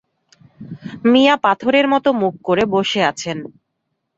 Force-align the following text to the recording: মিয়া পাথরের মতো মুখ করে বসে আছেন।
মিয়া 1.11 1.35
পাথরের 1.43 1.85
মতো 1.93 2.09
মুখ 2.21 2.33
করে 2.47 2.63
বসে 2.73 3.01
আছেন। 3.11 3.37